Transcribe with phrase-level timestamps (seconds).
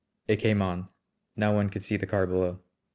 [0.27, 0.89] It came on.
[1.35, 2.59] Now one could see the car below.